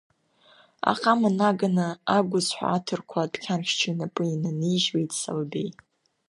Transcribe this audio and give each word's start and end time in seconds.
Аҟама 0.91 1.29
наганы 1.37 1.87
агәызҳәа 2.17 2.67
аҭырқәа 2.75 3.31
дәқьанхьча 3.31 3.87
инапы 3.91 4.23
инанижьлеит 4.33 5.11
Салыбеи… 5.19 5.69